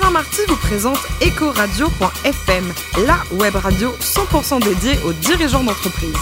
[0.00, 2.64] Alain Marty vous présente Ecoradio.fm,
[3.04, 6.14] la web radio 100% dédiée aux dirigeants d'entreprise.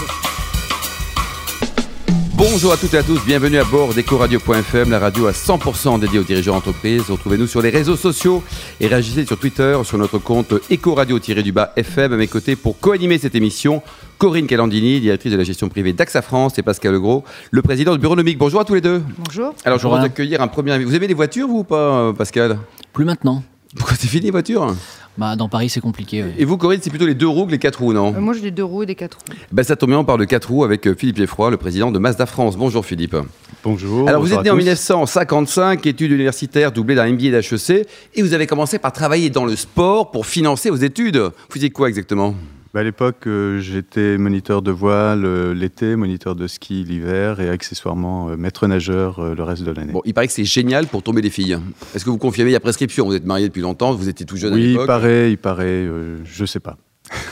[2.33, 6.17] Bonjour à toutes et à tous, bienvenue à bord d'Ecoradio.fm, la radio à 100% dédiée
[6.17, 7.03] aux dirigeants d'entreprise.
[7.07, 8.41] Retrouvez-nous sur les réseaux sociaux
[8.79, 13.83] et réagissez sur Twitter sur notre compte Ecoradio-FM à mes côtés pour co-animer cette émission.
[14.17, 17.99] Corinne Calandini, directrice de la gestion privée d'AXA France et Pascal Legros, le président du
[17.99, 18.39] Bureaunomique.
[18.39, 19.03] Bonjour à tous les deux.
[19.19, 19.53] Bonjour.
[19.65, 22.57] Alors je vais vous accueillir un premier Vous aimez les voitures vous ou pas Pascal?
[22.91, 23.43] Plus maintenant.
[23.75, 24.75] Pourquoi c'est fini les voitures
[25.17, 26.23] bah, dans Paris, c'est compliqué.
[26.37, 28.35] Et vous, Corinne, c'est plutôt les deux roues que les quatre roues, non Euh, moi,
[28.35, 29.35] j'ai des deux roues et des quatre roues.
[29.51, 31.91] Ben, ça tombe bien, on parle de quatre roues avec euh, Philippe Geffroy, le président
[31.91, 32.55] de Mazda France.
[32.55, 33.15] Bonjour Philippe.
[33.63, 34.07] Bonjour.
[34.07, 34.59] Alors vous êtes né en tous.
[34.59, 39.55] 1955, études universitaires doublées d'un MBA d'HEC, et vous avez commencé par travailler dans le
[39.55, 41.17] sport pour financer vos études.
[41.17, 42.31] Vous faisiez quoi exactement?
[42.31, 42.35] Bah,
[42.73, 48.29] à l'époque, euh, j'étais moniteur de voile euh, l'été, moniteur de ski l'hiver et accessoirement
[48.29, 49.93] euh, maître nageur le reste de l'année.
[49.93, 51.57] Bon, il paraît que c'est génial pour tomber les filles.
[51.95, 53.05] Est-ce que vous confirmez, il y a prescription?
[53.05, 55.65] Vous êtes marié depuis longtemps, vous étiez tout jeune à oui, il paraît, il paraît,
[55.65, 56.77] euh, je sais pas.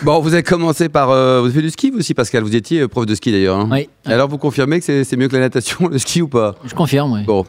[0.04, 1.09] Bon, vous avez commencé par...
[1.09, 3.31] euh, vous avez fait du ski vous aussi, Pascal Vous étiez euh, prof de ski
[3.31, 3.58] d'ailleurs.
[3.59, 6.28] hein Oui, Alors vous confirmez que c'est c'est mieux que la natation, le ski ou
[6.28, 6.56] pas?
[6.66, 7.14] Je confirme.
[7.14, 7.23] Oui.
[7.26, 7.45] Bon,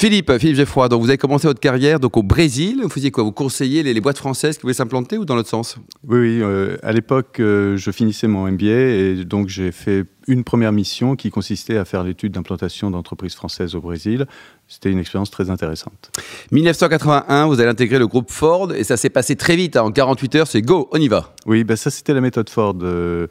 [0.00, 2.80] Philippe, Philippe Geffroy, donc vous avez commencé votre carrière donc au Brésil.
[2.82, 3.24] Vous faisiez quoi?
[3.24, 5.76] Vous conseillez les, les boîtes françaises qui voulaient s'implanter ou dans l'autre sens?
[6.06, 6.38] Oui, oui.
[6.42, 11.16] euh, à l'époque, euh, je finissais mon MBA et donc j'ai fait une première mission
[11.16, 14.26] qui consistait à faire l'étude d'implantation d'entreprises françaises au Brésil.
[14.68, 16.10] C'était une expérience très intéressante.
[16.52, 19.76] 1981, vous allez intégrer le groupe Ford et ça s'est passé très vite.
[19.76, 19.82] hein.
[19.82, 21.34] En 48 heures, c'est go, on y va.
[21.46, 22.76] Oui, bah ça c'était la méthode Ford.
[22.82, 23.26] Euh,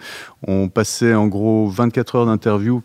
[0.47, 2.81] on passait en gros 24 heures d'interview.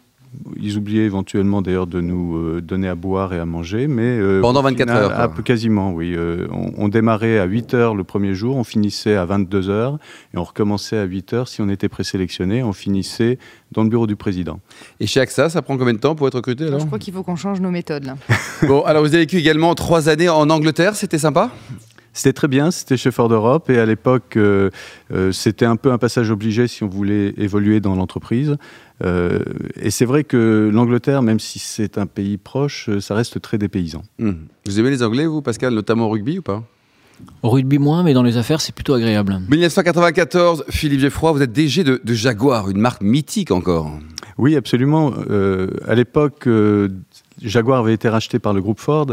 [0.60, 4.40] Ils oubliaient éventuellement d'ailleurs de nous euh, donner à boire et à manger, mais euh,
[4.40, 5.18] Pendant au 24 heures, quoi.
[5.18, 6.14] ah, peu- quasiment, oui.
[6.16, 9.98] Euh, on, on démarrait à 8 heures le premier jour, on finissait à 22 heures
[10.34, 12.62] et on recommençait à 8 heures si on était présélectionné.
[12.62, 13.38] On finissait
[13.72, 14.60] dans le bureau du président.
[15.00, 16.80] Et chez AXA, ça prend combien de temps pour être recruté alors?
[16.80, 18.16] Je crois qu'il faut qu'on change nos méthodes, là.
[18.66, 21.50] Bon, alors vous avez vécu également trois années en Angleterre, c'était sympa?
[22.12, 24.70] C'était très bien, c'était chez Ford Europe et à l'époque, euh,
[25.12, 28.56] euh, c'était un peu un passage obligé si on voulait évoluer dans l'entreprise.
[29.02, 29.40] Euh,
[29.76, 34.02] et c'est vrai que l'Angleterre, même si c'est un pays proche, ça reste très dépaysant.
[34.18, 34.32] Hmm.
[34.66, 36.62] Vous aimez les Anglais, vous, Pascal, notamment au rugby ou pas?
[37.42, 39.40] Au rugby moins, mais dans les affaires, c'est plutôt agréable.
[39.48, 43.90] 1994, Philippe Geffroy, vous êtes DG de, de Jaguar, une marque mythique encore.
[44.38, 45.12] Oui, absolument.
[45.30, 46.88] Euh, à l'époque, euh,
[47.40, 49.06] Jaguar avait été racheté par le groupe Ford.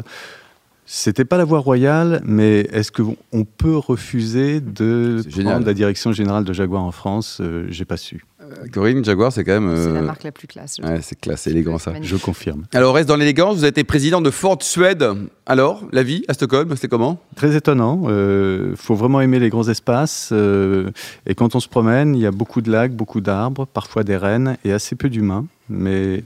[0.91, 5.53] C'était pas la voie royale, mais est-ce qu'on peut refuser de génial.
[5.53, 8.25] prendre la direction générale de Jaguar en France Euh, J'ai pas su.
[8.41, 9.71] Euh, Corinne, Jaguar, c'est quand même...
[9.77, 10.77] C'est la euh, marque la plus classe.
[10.83, 11.91] Ouais, c'est classe, c'est élégant ça.
[11.91, 12.17] Magnifique.
[12.17, 12.63] Je confirme.
[12.73, 15.05] Alors, on reste dans l'élégance, vous avez été président de Ford Suède.
[15.45, 17.19] Alors, la vie à Stockholm, c'était comment?
[17.35, 18.05] Très étonnant.
[18.09, 20.29] Il faut vraiment aimer les grands espaces.
[20.31, 20.89] euh,
[21.27, 24.17] et quand on se promène, il y a beaucoup de lacs, beaucoup d'arbres, parfois des
[24.17, 25.45] rennes et assez peu d'humains.
[25.69, 26.23] Mais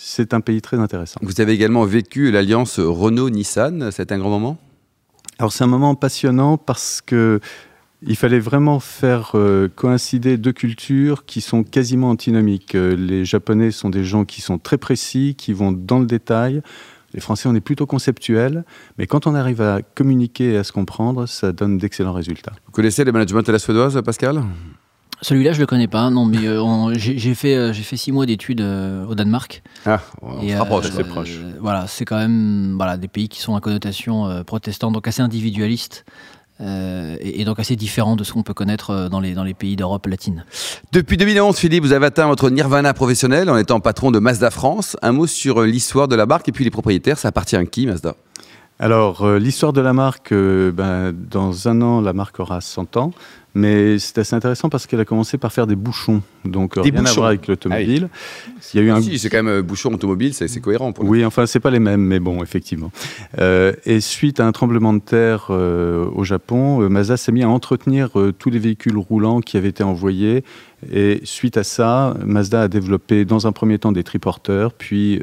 [0.00, 1.18] c'est un pays très intéressant.
[1.22, 4.56] Vous avez également vécu l'alliance Renault-Nissan, c'était un grand moment?
[5.38, 7.40] Alors c'est un moment passionnant parce que
[8.02, 12.76] il fallait vraiment faire euh, coïncider deux cultures qui sont quasiment antinomiques.
[12.76, 16.62] Euh, les Japonais sont des gens qui sont très précis, qui vont dans le détail.
[17.12, 18.64] Les Français, on est plutôt conceptuels,
[18.98, 22.52] mais quand on arrive à communiquer et à se comprendre, ça donne d'excellents résultats.
[22.66, 24.44] Vous connaissez le management de la suédoise, Pascal?
[25.20, 26.10] Celui-là, je le connais pas.
[26.10, 29.14] Non, mais euh, on- j'ai j'ai fait, euh, j'ai fait six mois d'études euh, au
[29.14, 29.62] Danemark.
[29.84, 30.86] Ah, on Et, se euh, rapproche.
[30.92, 31.38] c'est proche.
[31.60, 35.22] Voilà, c'est quand même voilà, des pays qui sont à connotation euh, protestante, donc assez
[35.22, 36.04] individualiste.
[36.60, 39.44] euh, et, et donc assez différent de ce qu'on peut connaître euh, dans les, dans
[39.44, 40.44] les pays d'Europe latine.
[40.92, 44.96] Depuis 2011, Philippe, vous avez atteint votre nirvana professionnel en étant patron de Mazda France.
[45.02, 47.64] Un mot sur euh, l'histoire de la marque et puis les propriétaires, ça appartient à
[47.64, 48.14] qui, Mazda?
[48.80, 52.96] Alors, euh, l'histoire de la marque, euh, ben, dans un an, la marque aura 100
[52.96, 53.12] ans.
[53.54, 56.22] Mais c'est assez intéressant parce qu'elle a commencé par faire des bouchons.
[56.44, 57.14] Donc, euh, Des rien à bouchons.
[57.16, 58.08] voir avec l'automobile.
[58.72, 60.92] Il y a eu un Si, c'est quand même euh, bouchon automobile, c'est c'est cohérent.
[60.92, 62.92] Pour Oui, enfin, c'est pas les mêmes, mais bon, effectivement.
[63.38, 67.42] Euh, et suite à un tremblement de terre euh, au Japon, euh, Mazda s'est mis
[67.42, 70.44] à entretenir tous les véhicules roulants qui avaient été envoyés.
[70.92, 75.20] Et suite à ça, Mazda a développé dans un premier temps des triporteurs, puis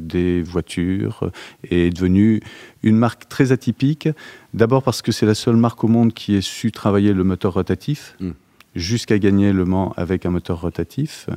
[0.00, 1.32] des voitures,
[1.68, 2.40] et est devenue
[2.84, 4.08] une marque très atypique.
[4.56, 7.52] D'abord parce que c'est la seule marque au monde qui ait su travailler le moteur
[7.54, 8.30] rotatif, Mm.
[8.74, 11.28] jusqu'à gagner Le Mans avec un moteur rotatif.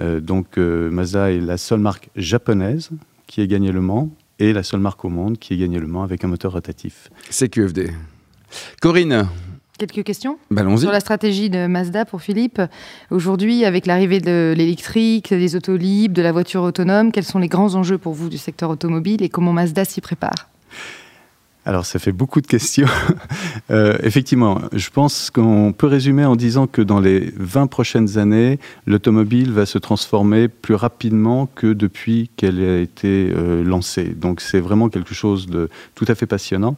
[0.00, 2.90] Euh, donc euh, Mazda est la seule marque japonaise
[3.26, 5.86] qui ait gagné Le Mans et la seule marque au monde qui ait gagné Le
[5.86, 7.08] Mans avec un moteur rotatif.
[7.30, 7.90] C'est QFD.
[8.82, 9.28] Corinne,
[9.78, 10.80] Quelques questions bah, allons-y.
[10.80, 12.62] sur la stratégie de Mazda pour Philippe.
[13.10, 17.48] Aujourd'hui, avec l'arrivée de l'électrique, des autos libres, de la voiture autonome, quels sont les
[17.48, 20.48] grands enjeux pour vous du secteur automobile et comment Mazda s'y prépare?
[21.66, 22.86] Alors ça fait beaucoup de questions.
[23.70, 28.58] Euh, effectivement, je pense qu'on peut résumer en disant que dans les 20 prochaines années,
[28.86, 34.14] l'automobile va se transformer plus rapidement que depuis qu'elle a été euh, lancée.
[34.16, 36.76] Donc c'est vraiment quelque chose de tout à fait passionnant.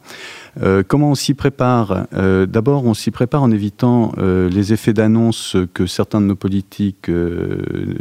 [0.63, 2.07] Euh, comment on s'y prépare?
[2.11, 7.09] D'abord, on s'y prépare en évitant les effets d'annonce que certains de nos politiques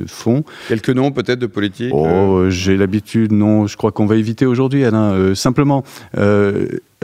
[0.06, 0.44] font.
[0.68, 1.92] Quelques noms peut-être de politiques?
[1.92, 5.34] Oh, j'ai l'habitude, non, je crois qu'on va éviter aujourd'hui, Alain.
[5.34, 5.84] simplement,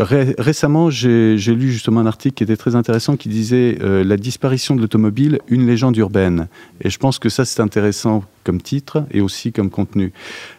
[0.03, 4.75] récemment, j'ai lu justement un article qui était très intéressant qui disait euh, La disparition
[4.75, 6.49] de l'automobile, une légende urbaine.
[6.81, 10.13] Et je pense que ça, c'est intéressant comme titre et aussi comme contenu.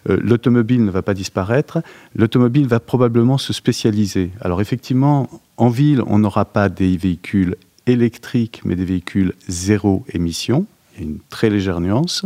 [0.09, 1.79] Euh, l'automobile ne va pas disparaître,
[2.15, 4.29] l'automobile va probablement se spécialiser.
[4.41, 7.55] Alors effectivement, en ville, on n'aura pas des véhicules
[7.87, 10.65] électriques, mais des véhicules zéro émission.
[10.95, 12.25] Il y a une très légère nuance.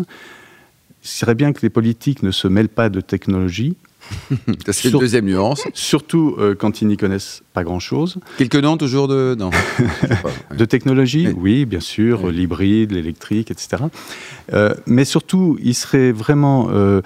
[1.04, 3.75] Il serait bien que les politiques ne se mêlent pas de technologie,
[4.72, 5.63] c'est une deuxième nuance.
[5.74, 8.18] Surtout euh, quand ils n'y connaissent pas grand-chose.
[8.38, 9.36] Quelques noms toujours de...
[9.38, 9.50] Non.
[10.57, 13.84] De technologie, oui, bien sûr, l'hybride, l'électrique, etc.
[14.54, 17.01] Euh, mais surtout, il serait vraiment euh,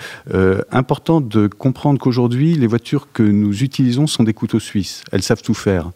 [0.72, 5.04] important de comprendre qu'aujourd'hui, les voitures que nous utilisons sont des couteaux suisses.
[5.12, 5.92] Elles savent tout faire.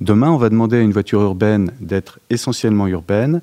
[0.00, 3.40] Demain, on va demander à une voiture urbaine d'être essentiellement urbaine,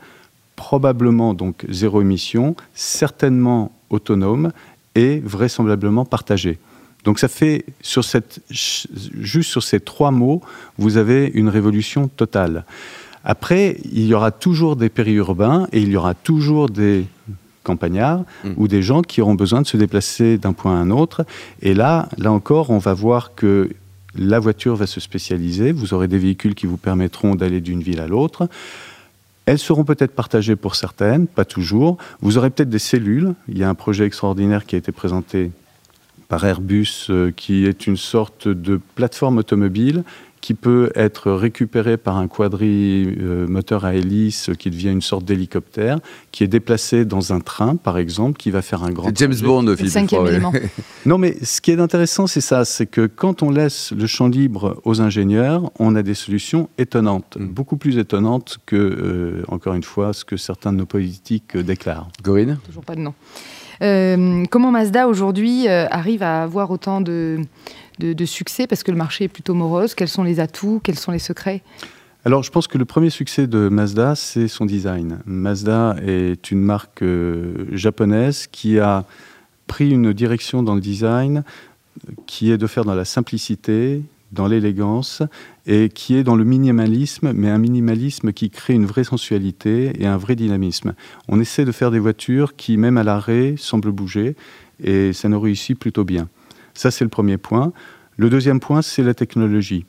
[0.55, 4.51] probablement donc zéro émission, certainement autonome
[4.95, 6.57] et vraisemblablement partagée.
[7.03, 10.41] Donc ça fait, sur cette, juste sur ces trois mots,
[10.77, 12.65] vous avez une révolution totale.
[13.23, 17.05] Après, il y aura toujours des périurbains et il y aura toujours des
[17.63, 18.49] campagnards mmh.
[18.57, 21.25] ou des gens qui auront besoin de se déplacer d'un point à un autre.
[21.61, 23.69] Et là, là encore, on va voir que
[24.15, 25.71] la voiture va se spécialiser.
[25.71, 28.49] Vous aurez des véhicules qui vous permettront d'aller d'une ville à l'autre.
[29.47, 31.97] Elles seront peut-être partagées pour certaines, pas toujours.
[32.19, 33.33] Vous aurez peut-être des cellules.
[33.47, 35.51] Il y a un projet extraordinaire qui a été présenté
[36.27, 40.03] par Airbus, euh, qui est une sorte de plateforme automobile
[40.47, 45.99] qui peut être récupérée par un quadrimoteur à hélice qui devient une sorte d'hélicoptère,
[46.31, 49.11] qui est déplacé dans un train, par exemple, qui va faire un grand.
[49.13, 50.09] James Bond, Philippe.
[51.05, 54.29] non, mais ce qui est intéressant, c'est ça, c'est que quand on laisse le champ
[54.29, 57.47] libre aux ingénieurs, on a des solutions étonnantes, mm.
[57.47, 62.07] beaucoup plus étonnantes que, euh, encore une fois, ce que certains de nos politiques déclarent.
[62.23, 63.13] Gorine Toujours pas de nom.
[63.81, 67.41] Euh, comment Mazda aujourd'hui euh, arrive à avoir autant de,
[67.99, 70.81] de, succès parce que le marché est plutôt morose Quels sont les atouts?
[70.83, 71.63] Quels sont les secrets?
[72.25, 75.19] Alors, je pense que le premier succès de Mazda, c'est son design.
[75.25, 79.05] Mazda est une marque euh, japonaise qui a
[79.67, 81.43] pris une direction dans le design
[82.25, 84.01] qui est de faire dans la simplicité,
[84.31, 85.23] dans l'élégance
[85.65, 90.05] et qui est dans le minimalisme, mais un minimalisme qui crée une vraie sensualité et
[90.05, 90.93] un vrai dynamisme.
[91.27, 94.35] On essaie de faire des voitures qui, même à l'arrêt, semblent bouger
[94.83, 96.27] et ça nous réussit plutôt bien.
[96.77, 97.73] Ça, c'est le premier point.
[98.17, 99.85] Le deuxième point, c'est la technologie.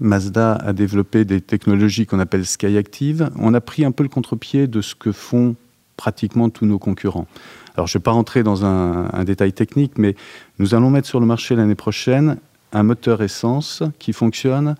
[0.00, 3.30] Mazda a développé des technologies qu'on appelle Skyactiv.
[3.36, 5.54] On a pris un peu le contre-pied de ce que font
[5.96, 7.28] pratiquement tous nos concurrents.
[7.76, 10.16] Alors, je ne vais pas rentrer dans un, détail technique, mais
[10.58, 12.38] nous allons mettre sur le marché l'année prochaine
[12.72, 14.74] un moteur essence qui fonctionne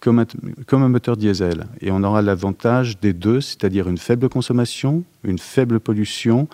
[0.00, 1.66] comme un moteur diesel.
[1.80, 6.48] Et on aura l'avantage des deux, c'est-à-dire une faible consommation, une faible pollution,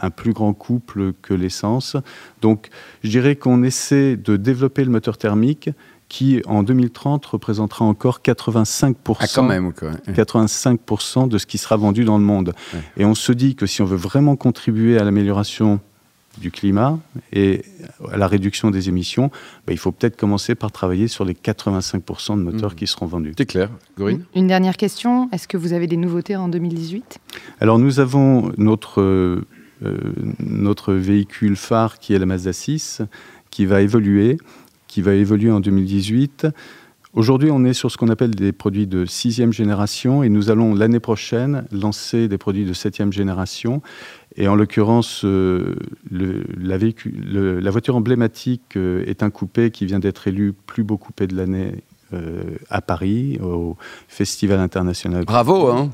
[0.00, 1.96] un plus grand couple que l'essence.
[2.42, 2.68] Donc
[3.02, 5.70] je dirais qu'on essaie de développer le moteur thermique
[6.08, 9.72] qui, en 2030, représentera encore 85%, ah, quand même,
[10.14, 12.52] 85 de ce qui sera vendu dans le monde.
[12.96, 15.80] Et on se dit que si on veut vraiment contribuer à l'amélioration
[16.38, 16.98] du climat
[17.32, 17.62] et
[18.12, 19.30] à la réduction des émissions,
[19.66, 22.74] bah, il faut peut-être commencer par travailler sur les 85% de moteurs mmh.
[22.74, 23.34] qui seront vendus.
[23.36, 23.70] C'est clair.
[23.96, 25.28] Gorine Une dernière question.
[25.32, 27.18] Est-ce que vous avez des nouveautés en 2018
[27.60, 29.46] Alors nous avons notre, euh,
[30.40, 33.02] notre véhicule phare qui est la Mazda 6
[33.50, 34.38] qui va évoluer,
[34.88, 36.48] qui va évoluer en 2018.
[37.14, 40.74] Aujourd'hui, on est sur ce qu'on appelle des produits de sixième génération et nous allons
[40.74, 43.80] l'année prochaine lancer des produits de septième génération.
[44.36, 45.76] Et en l'occurrence, euh,
[46.10, 51.36] la, voiture emblématique euh, est un coupé qui vient d'être élu plus beau coupé de
[51.36, 53.76] l'année euh, à Paris, au
[54.08, 55.24] Festival international.
[55.24, 55.90] Bravo, hein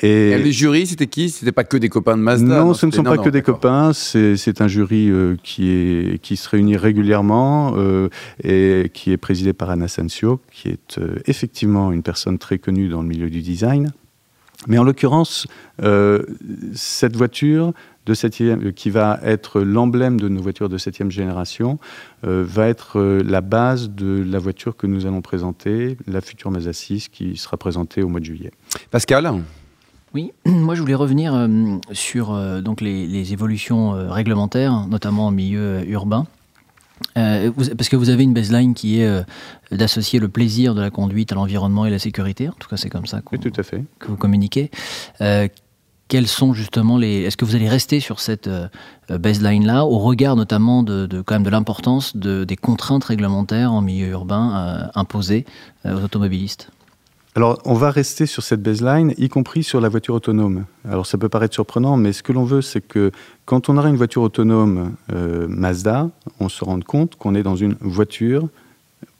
[0.00, 1.30] et, les jurys, c'était qui?
[1.30, 3.92] C'était pas que des copains de Mazda Non, ce ne sont pas que des copains.
[3.92, 5.10] C'est un jury
[5.42, 7.74] qui, est, qui se réunit régulièrement
[8.42, 13.02] et qui est présidé par Anna Sensio, qui est effectivement une personne très connue dans
[13.02, 13.92] le milieu du design.
[14.66, 15.46] Mais en l'occurrence,
[15.82, 16.22] euh,
[16.74, 17.72] cette voiture
[18.06, 21.78] de qui va être l'emblème de nos voitures de septième génération,
[22.24, 26.50] euh, va être euh, la base de la voiture que nous allons présenter, la future
[26.50, 28.50] Mazda 6, qui sera présentée au mois de juillet.
[28.90, 29.32] Pascal?
[30.14, 31.48] Oui, moi je voulais revenir
[31.92, 36.26] sur donc les, évolutions réglementaires, notamment en milieu urbain.
[37.14, 39.24] parce que vous avez une baseline qui est
[39.70, 42.48] d'associer le plaisir de la conduite à l'environnement et la sécurité.
[42.48, 43.84] En tout cas, c'est comme ça tout à fait.
[43.98, 44.70] que vous communiquez
[46.08, 47.22] quels sont justement les.
[47.22, 48.68] Est-ce que vous allez rester sur cette euh,
[49.08, 54.08] baseline-là, au regard notamment de, quand même de l'importance de, des contraintes réglementaires en milieu
[54.08, 55.44] urbain euh, imposées
[55.86, 56.70] euh, aux automobilistes?
[57.36, 60.66] Alors, on va rester sur cette baseline, y compris sur la voiture autonome.
[60.88, 63.10] Alors, ça peut paraître surprenant, mais ce que l'on veut, c'est que
[63.44, 64.94] quand on aura une voiture autonome
[65.48, 68.48] Mazda, on se rende compte qu'on est dans une voiture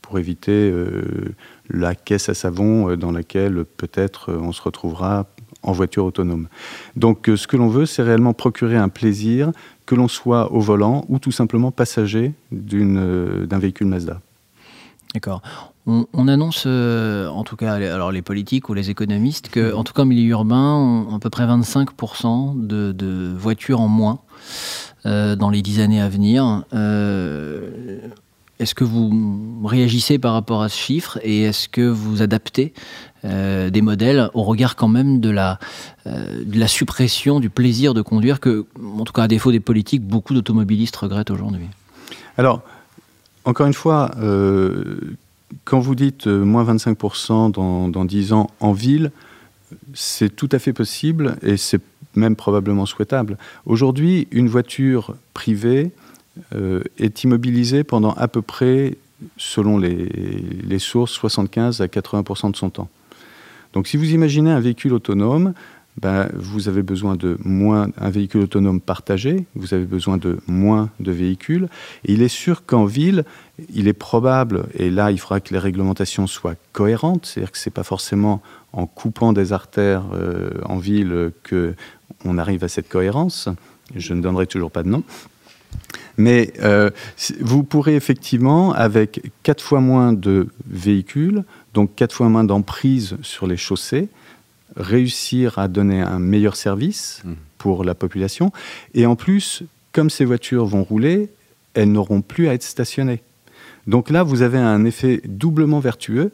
[0.00, 0.72] pour éviter
[1.68, 5.26] la caisse à savon dans laquelle peut-être on se retrouvera
[5.64, 6.48] en voiture autonome.
[6.94, 9.50] Donc euh, ce que l'on veut, c'est réellement procurer un plaisir,
[9.86, 14.20] que l'on soit au volant ou tout simplement passager euh, d'un véhicule Mazda.
[15.14, 15.42] D'accord.
[15.86, 19.92] On, annonce, euh, en tout cas, alors les politiques ou les économistes, que, en tout
[19.92, 24.20] cas, en milieu urbain, on, à peu près 25% de, voitures en moins
[25.04, 26.64] dans les 10 années à venir.
[26.72, 32.72] est-ce que vous réagissez par rapport à ce chiffre et est-ce que vous adaptez
[33.24, 35.58] euh, des modèles au regard quand même de la,
[36.06, 38.66] euh, de la suppression du plaisir de conduire que,
[38.98, 41.68] en tout cas à défaut des politiques, beaucoup d'automobilistes regrettent aujourd'hui?
[42.36, 42.60] Alors,
[43.44, 44.96] encore une fois, euh,
[45.64, 49.10] quand vous dites moins 25% dans, dans 10 ans en ville,
[49.92, 51.80] c'est tout à fait possible et c'est
[52.14, 53.36] même probablement souhaitable.
[53.66, 55.90] Aujourd'hui, une voiture privée
[56.98, 58.96] est immobilisée pendant à peu près,
[59.36, 60.06] selon les,
[60.66, 62.88] les sources, 75 à 80% de son temps.
[63.74, 65.52] Donc si vous imaginez un véhicule autonome,
[66.00, 70.90] ben, vous avez besoin de moins un véhicule autonome partagé, vous avez besoin de moins
[70.98, 71.68] de véhicules.
[72.04, 73.24] Il est sûr qu'en ville,
[73.72, 77.68] il est probable, et là il faudra que les réglementations soient cohérentes, c'est-à-dire que ce
[77.68, 83.48] n'est pas forcément en coupant des artères euh, en ville qu'on arrive à cette cohérence.
[83.94, 85.04] Je ne donnerai toujours pas de nom.
[86.16, 86.90] Mais euh,
[87.40, 93.46] vous pourrez effectivement, avec quatre fois moins de véhicules, donc quatre fois moins d'emprise sur
[93.46, 94.08] les chaussées,
[94.76, 97.32] réussir à donner un meilleur service mmh.
[97.58, 98.52] pour la population.
[98.94, 99.62] Et en plus,
[99.92, 101.30] comme ces voitures vont rouler,
[101.74, 103.22] elles n'auront plus à être stationnées.
[103.86, 106.32] Donc là, vous avez un effet doublement vertueux.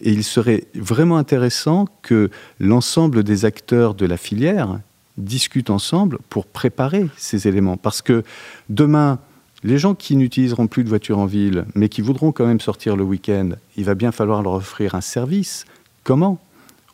[0.00, 4.80] Et il serait vraiment intéressant que l'ensemble des acteurs de la filière
[5.16, 7.76] discutent ensemble pour préparer ces éléments.
[7.76, 8.24] Parce que
[8.68, 9.18] demain,
[9.62, 12.96] les gens qui n'utiliseront plus de voiture en ville, mais qui voudront quand même sortir
[12.96, 15.64] le week-end, il va bien falloir leur offrir un service.
[16.02, 16.38] Comment?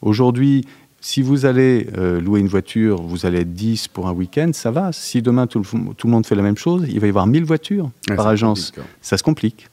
[0.02, 0.64] Aujourd'hui,
[1.00, 4.70] si vous allez euh, louer une voiture, vous allez être 10 pour un week-end, ça
[4.70, 4.92] va.
[4.92, 7.90] Si demain tout le, monde fait la même chose, il va y avoir 1000 voitures
[8.16, 8.72] par agence.
[9.00, 9.68] Ça se complique.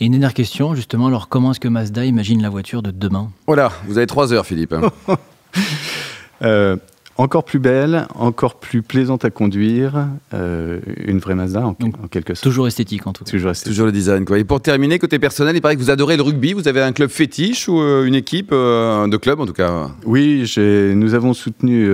[0.00, 3.30] Et une dernière question, justement, alors comment est-ce que Mazda imagine la voiture de demain?
[3.46, 4.74] Voilà, vous avez trois heures, Philippe.
[6.42, 6.76] euh,
[7.16, 11.74] encore plus belle, encore plus plaisante à conduire, euh, une vraie Mazda en,
[12.10, 12.44] quelque sorte.
[12.44, 13.30] Toujours esthétique en tout cas.
[13.30, 14.24] Toujours, toujours le design.
[14.24, 14.38] Quoi.
[14.38, 16.52] Et pour terminer, côté personnel, il paraît que vous adorez le rugby.
[16.52, 19.90] Vous avez un club fétiche ou euh, une équipe euh, de club en tout cas?
[20.04, 21.88] Oui, nous avons soutenu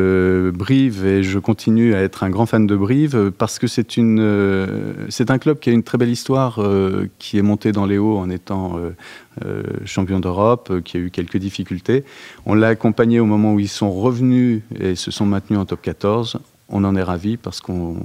[0.53, 5.31] Brive et je continue à être un grand fan de Brive parce que c'est c'est
[5.31, 6.61] un club qui a une très belle histoire,
[7.19, 8.79] qui est monté dans les hauts en étant
[9.45, 12.05] euh, champion d'Europe, euh, qui a eu quelques difficultés.
[12.47, 15.83] On l'a accompagné au moment où ils sont revenus et se sont maintenus en top
[15.83, 16.39] 14
[16.71, 17.97] on en est ravi parce qu'on.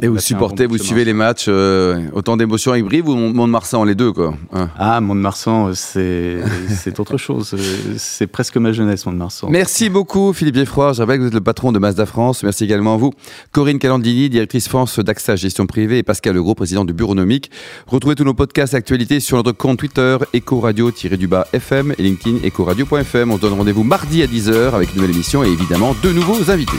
[0.00, 3.94] Et vous supportez, vous suivez les matchs, euh, autant d'émotions avec Brive ou Mont-de-Marsan, les
[3.94, 4.34] deux, quoi.
[4.52, 4.68] Hein.
[4.78, 6.40] ah, Mont-de-Marsan, c'est
[6.98, 7.56] autre chose.
[7.96, 9.48] C'est presque ma jeunesse, Mont-de-Marsan.
[9.50, 10.92] Merci beaucoup, Philippe Geffroy.
[10.92, 12.44] Je rappelle que vous êtes le patron de Mazda France.
[12.44, 13.12] Merci également à vous,
[13.50, 17.50] Corinne Calandini, directrice France d'AXA Gestion Privée, et Pascal Legros, président du Bureau Nomique.
[17.88, 23.32] Retrouvez tous nos podcasts et actualités sur notre compte Twitter, Ecoradio-du-bas FM et LinkedIn, Ecoradio.fm.
[23.32, 26.50] On se donne rendez-vous mardi à 10h avec une nouvelle émission et évidemment de nouveaux
[26.50, 26.78] invités.